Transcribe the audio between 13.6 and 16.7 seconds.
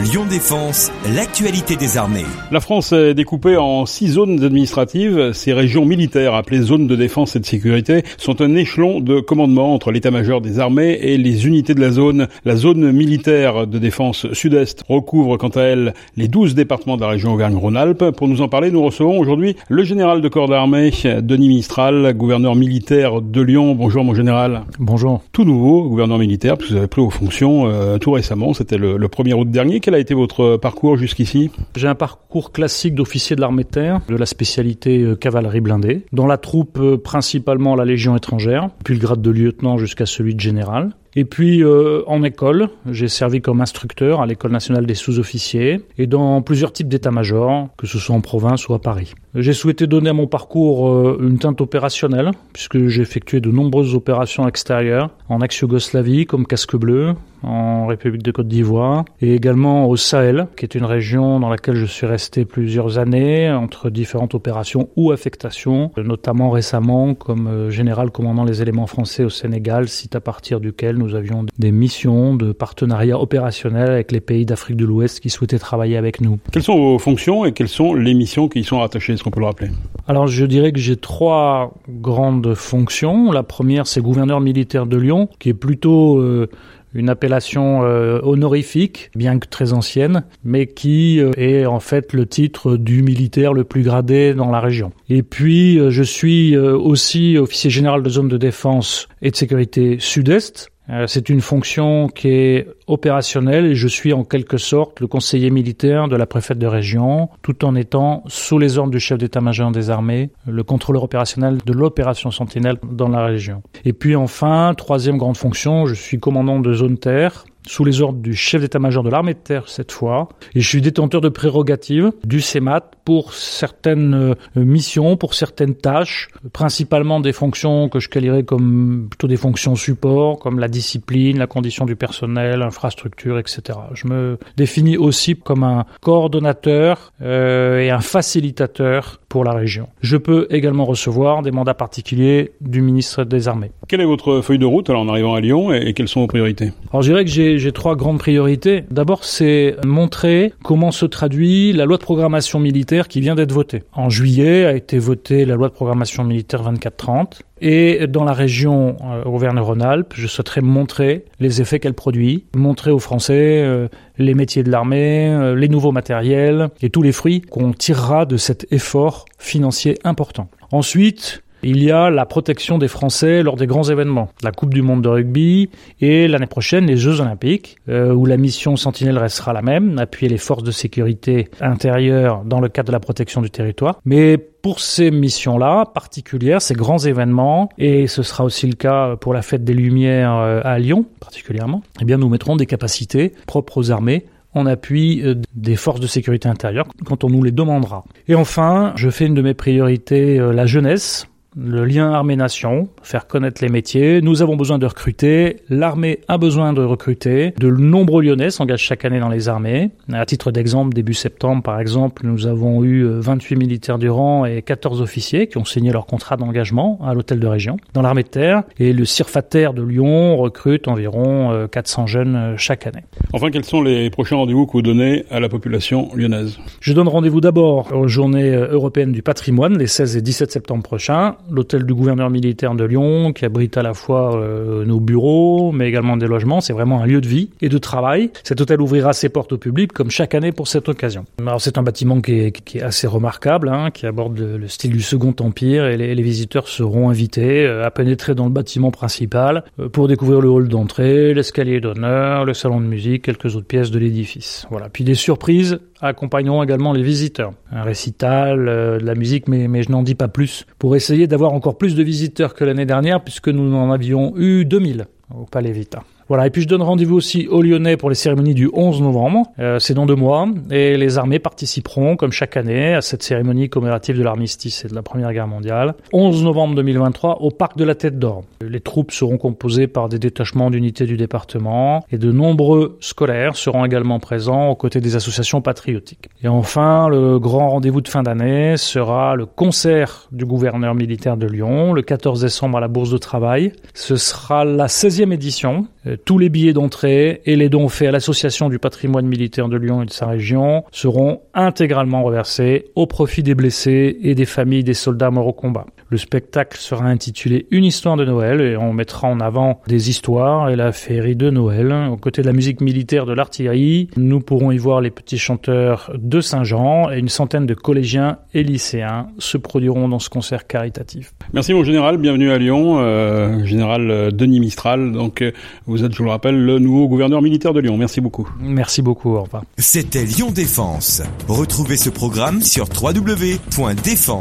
de défense sud-est recouvre quant à elle les douze